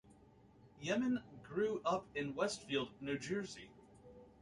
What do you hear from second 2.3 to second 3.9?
Westfield, New Jersey.